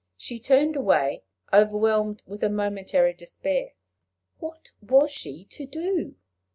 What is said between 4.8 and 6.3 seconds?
was she to do?